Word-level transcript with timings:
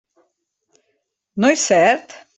No 1.45 1.55
és 1.57 1.69
cert? 1.73 2.21